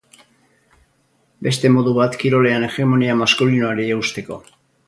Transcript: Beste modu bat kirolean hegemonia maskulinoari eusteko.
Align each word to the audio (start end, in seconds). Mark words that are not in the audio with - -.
Beste 1.47 1.71
modu 1.75 1.93
bat 1.99 2.17
kirolean 2.23 2.67
hegemonia 2.69 3.21
maskulinoari 3.23 3.89
eusteko. 3.99 4.45